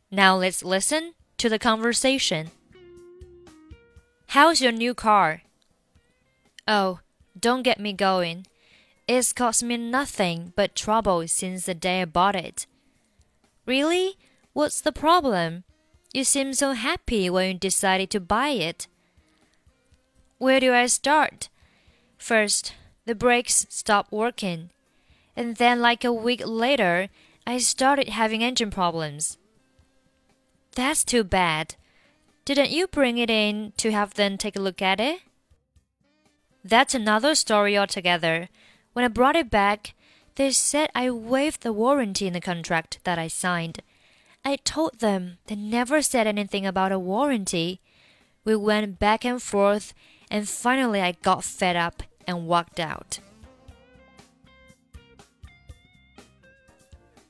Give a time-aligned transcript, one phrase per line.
[0.10, 2.48] Now let's listen to the conversation.
[4.30, 5.42] How's your new car?
[6.68, 7.00] Oh,
[7.40, 8.46] don't get me going.
[9.08, 12.66] It's cost me nothing but trouble since the day I bought it.
[13.67, 14.17] Really?
[14.53, 15.65] What's the problem?
[16.15, 18.87] You seem so happy when you decided to buy it.
[20.39, 21.49] Where do I start?
[22.17, 22.75] First,
[23.05, 24.71] the brakes stopped working.
[25.37, 27.09] And then, like a week later,
[27.47, 29.37] I started having engine problems.
[30.75, 31.75] That's too bad.
[32.45, 35.21] Didn't you bring it in to have them take a look at it?
[36.65, 38.49] That's another story altogether.
[38.93, 39.95] When I brought it back,
[40.36, 43.82] they said I waived the warranty in the contract that I signed.
[44.44, 47.80] I told them they never said anything about a warranty.
[48.44, 49.94] We went back and forth,
[50.32, 53.20] and finally I got fed up and walked out.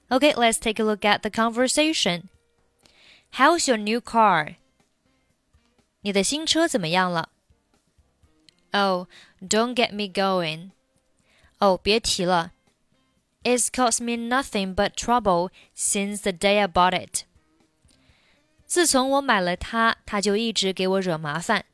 [0.09, 2.29] Okay, let's take a look at the conversation.
[3.31, 4.55] How's your new car?
[6.01, 7.29] 你的新车怎么样了？
[8.71, 9.07] Oh,
[9.41, 10.71] don't get me going.
[11.59, 12.51] 哦，别提了。
[13.45, 17.23] it's caused me nothing but trouble since the day I bought it.
[18.65, 21.65] 自从我买了它，它就一直给我惹麻烦。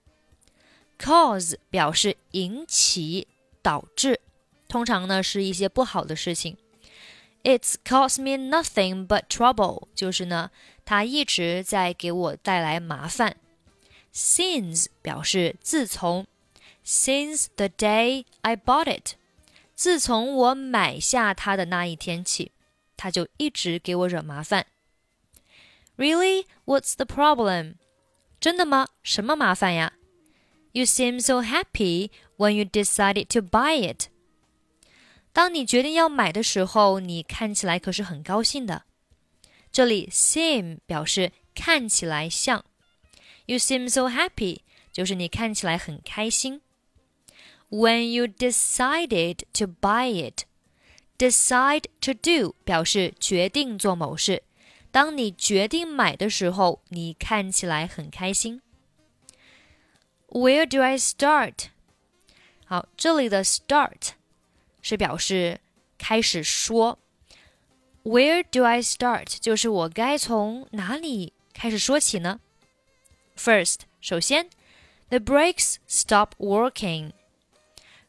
[0.98, 3.28] Cause 表示引起、
[3.62, 4.20] 导致，
[4.68, 6.58] 通常呢是一些不好的事情。
[7.44, 10.50] It's caused me nothing but trouble，就是呢，
[10.84, 13.38] 它一直在给我带来麻烦。
[14.12, 16.26] Since 表示自从，
[16.84, 19.14] Since the day I bought it。
[19.83, 22.53] 自从我买下它的那一天起，
[22.97, 24.69] 它就一直给我惹麻烦。
[25.97, 26.47] Really?
[26.65, 27.79] What's the problem?
[28.39, 28.87] 真的吗？
[29.03, 29.95] 什么麻烦呀
[30.71, 34.07] ？You seem so happy when you decided to buy it.
[35.33, 38.85] 当你决定要买的时候，你看起来可是很高兴的。
[39.73, 42.65] 这里 seem 表示看起来像
[43.47, 44.61] ，You seem so happy
[44.93, 46.61] 就是你看起来很开心。
[47.72, 50.44] when you decided to buy it.
[51.18, 54.44] Decide to do 表示决定做某事。
[54.92, 58.62] 当你决定买的时候，你看起来很开心。
[60.28, 61.70] Where do I start？
[62.66, 64.10] 好，这里的 start
[64.82, 65.62] 是表示
[65.98, 67.00] 开始说。
[68.04, 69.38] Where do I start？
[69.40, 72.40] 就是我该从哪里开始说起呢？
[73.36, 74.50] First，首先，
[75.10, 77.12] the brakes stop working。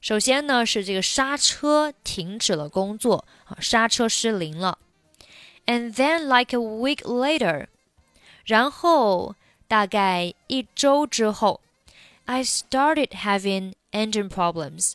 [0.02, 4.78] 首先呢，是这个刹车停止了工作啊，刹车失灵了。
[5.66, 7.66] And then, like a week later，
[8.44, 9.34] 然后
[9.66, 11.60] 大概一周之后，
[12.26, 14.92] I started having engine problems，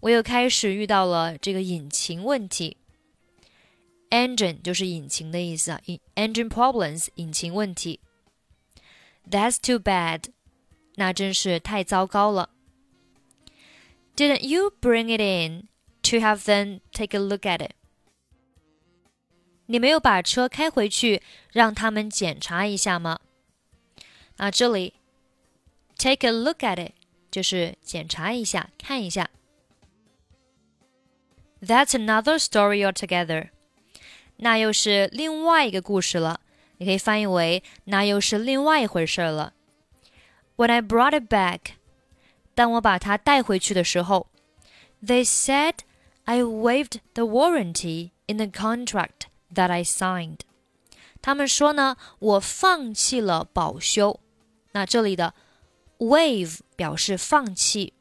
[0.00, 2.76] 我又开始遇到了这个引擎问题。
[4.10, 5.80] Engine 就是引擎的意思啊，
[6.16, 8.00] engine problems 引擎问题。
[9.30, 10.24] That's too bad，
[10.96, 12.50] 那真是太糟糕了。
[14.18, 15.68] Didn't you bring it in
[16.02, 17.72] to have them take a look at it?
[19.66, 23.18] 你没有把车开回去，让他们检查一下吗？
[24.36, 24.94] 啊，这里
[25.96, 26.92] take a look at it
[27.30, 29.30] 就是检查一下，看一下。
[31.60, 33.48] That's another story altogether。
[34.36, 36.40] 那又是另外一个故事了。
[36.76, 39.54] 你可以翻译为那又是另外一回事了。
[40.56, 41.76] When I brought it back,
[42.58, 44.28] 当我把它带回去的时候，
[45.04, 45.78] They said
[46.24, 50.40] I waived the warranty in the contract that I signed。
[51.20, 54.20] 他们说呢，我放弃了保修。
[54.72, 55.34] 那这里的
[55.98, 57.92] waive 表示放弃，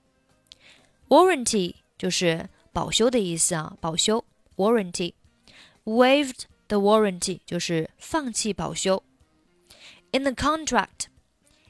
[1.07, 4.25] warranty 就是保修的意思啊，保修
[4.55, 9.03] warranty。waived the warranty 就是放弃保修。
[10.11, 11.07] In the contract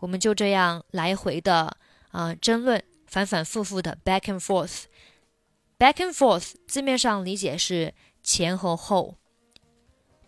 [0.00, 1.76] 我们就这样来回的
[2.10, 4.84] 啊、呃、争论，反反复复的 back and forth。
[5.78, 9.16] back and forth 字面上理解是前和后，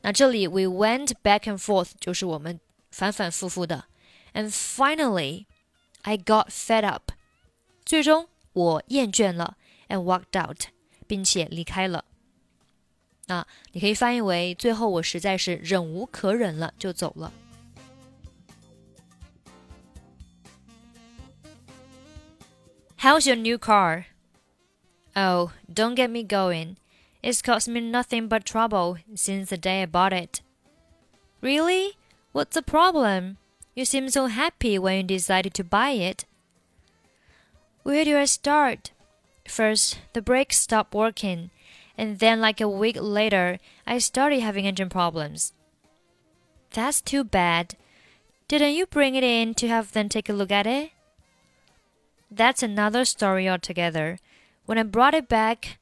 [0.00, 2.58] 那这里 we went back and forth 就是我们
[2.90, 3.84] 反反复复的。
[4.32, 5.44] And finally,
[6.02, 7.12] I got fed up。
[7.84, 9.56] 最终我厌倦了
[9.88, 10.68] ，and walked out，
[11.06, 12.06] 并且离开了。
[13.26, 17.32] 那你可以翻译为最后我实在是忍无可忍了，就走了。
[23.02, 24.06] How's your new car?
[25.16, 26.76] Oh, don't get me going.
[27.20, 30.40] It's caused me nothing but trouble since the day I bought it.
[31.40, 31.98] Really?
[32.30, 33.38] What's the problem?
[33.74, 36.26] You seem so happy when you decided to buy it.
[37.82, 38.92] Where do I start?
[39.48, 41.50] First, the brakes stopped working,
[41.98, 45.54] and then, like a week later, I started having engine problems.
[46.70, 47.74] That's too bad.
[48.46, 50.92] Didn't you bring it in to have them take a look at it?
[52.31, 54.17] That's another story altogether.
[54.65, 55.79] When I brought it back,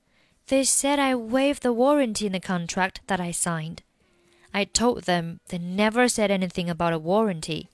[0.47, 3.79] they said I waived the warranty in the contract that I signed.
[4.53, 7.67] I told them they never said anything about a warranty.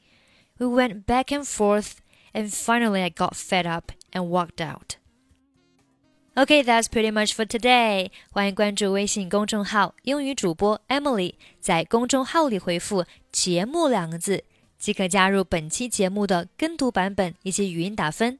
[0.57, 2.01] We went back and forth,
[2.33, 4.95] and finally I got fed up and walked out.
[6.37, 8.09] Okay, that's pretty much for today.
[8.31, 14.45] 欢迎关注微信公众号“英语主播 Emily”，在公众号里回复“节目”两个字，
[14.79, 18.39] 即可加入本期节目的跟读版本以及语音打分。